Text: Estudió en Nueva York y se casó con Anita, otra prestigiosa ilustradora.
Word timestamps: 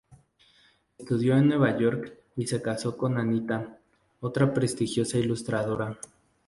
Estudió 0.97 1.37
en 1.37 1.47
Nueva 1.47 1.77
York 1.77 2.17
y 2.35 2.47
se 2.47 2.59
casó 2.59 2.97
con 2.97 3.19
Anita, 3.19 3.77
otra 4.19 4.51
prestigiosa 4.51 5.19
ilustradora. 5.19 5.99